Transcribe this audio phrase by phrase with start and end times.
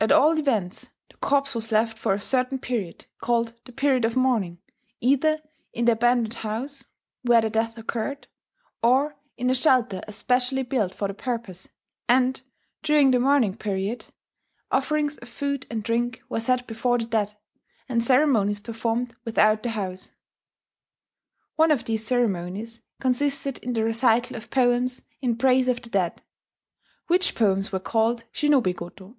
[0.00, 4.16] At all events the corpse was left for a certain period, called the period of
[4.16, 4.58] mourning,
[5.00, 5.38] either
[5.72, 6.86] in the abandoned house
[7.22, 8.26] where the death occurred,
[8.82, 11.68] or in a shelter especially built for the purpose;
[12.08, 12.42] and,
[12.82, 14.06] during the mourning period,
[14.72, 17.36] offerings of food and drink were set before the dead,
[17.88, 20.10] and ceremonies performed without the house.
[21.54, 26.22] One of these ceremonies consisted in the recital of poems in praise of the dead,
[27.06, 29.14] which poems were called shinobigoto.